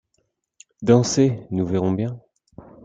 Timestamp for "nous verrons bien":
1.51-2.19